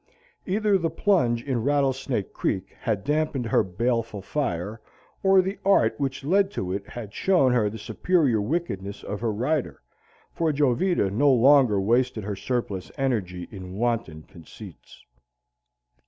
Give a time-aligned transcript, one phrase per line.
[0.47, 4.81] Either the plunge in Rattlesnake Creek had dampened her baleful fire,
[5.21, 9.31] or the art which led to it had shown her the superior wickedness of her
[9.31, 9.79] rider,
[10.33, 15.05] for Jovita no longer wasted her surplus energy in wanton conceits.